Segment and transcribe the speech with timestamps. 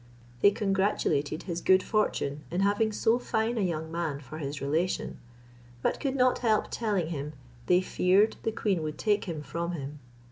[0.41, 5.19] They congratulated his good fortune in having so fine a young man for his relation;
[5.83, 7.33] but could not help telling him
[7.67, 9.99] they feared the queen would take him from him.